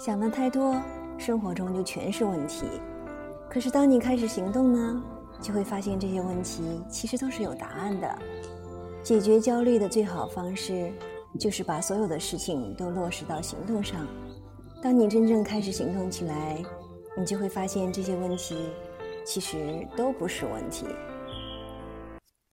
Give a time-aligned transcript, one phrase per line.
[0.00, 0.74] 想的太多
[1.18, 2.64] 生活中就全是问题。
[3.50, 5.02] 可是当你开始行动呢
[5.42, 8.18] 就会发现这些问题其实都是有答案的。
[9.02, 10.90] 解决焦虑的最好方式
[11.38, 14.06] 就是把所有的事情都落实到行动上。
[14.82, 16.56] 当你真正开始行动起来
[17.14, 18.56] 你就会发现这些问题
[19.22, 20.86] 其实都不是问题。